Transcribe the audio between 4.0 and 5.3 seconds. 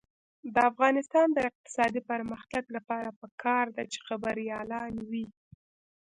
خبریالان وي.